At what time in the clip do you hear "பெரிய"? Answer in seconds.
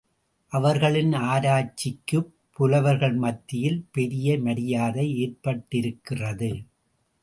3.91-4.39